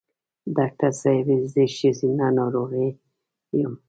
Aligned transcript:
ډاکټر 0.57 0.91
صېبې 1.01 1.37
زه 1.51 1.63
ښځېنه 1.75 2.27
ناروغی 2.37 2.87
یم 3.59 3.73